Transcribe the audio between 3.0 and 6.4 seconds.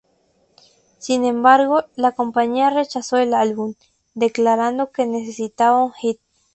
el álbum, declarando que necesitaba un hit.